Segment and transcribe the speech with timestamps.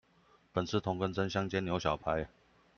[0.51, 2.27] 本是同根生，香煎牛小排